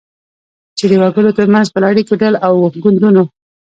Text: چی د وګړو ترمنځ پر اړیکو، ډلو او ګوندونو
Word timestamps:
چی 0.77 0.85
د 0.91 0.93
وګړو 1.01 1.35
ترمنځ 1.37 1.67
پر 1.73 1.83
اړیکو، 1.89 2.13
ډلو 2.21 2.37
او 2.47 2.53
ګوندونو 2.83 3.23